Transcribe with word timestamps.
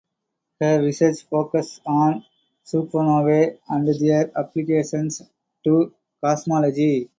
Her 0.59 0.81
research 0.81 1.21
focuses 1.29 1.79
on 1.85 2.25
supernovae 2.65 3.59
and 3.69 3.87
their 3.87 4.31
applications 4.35 5.21
to 5.63 5.93
cosmology. 6.25 7.07